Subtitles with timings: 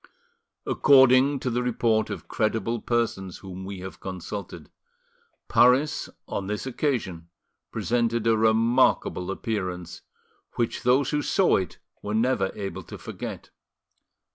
[0.65, 4.71] According to the report of credible persons whom we have consulted,
[5.47, 7.29] Paris on this occasion
[7.71, 10.01] presented a remarkable appearance,
[10.55, 13.51] which those who saw it were never able to forget.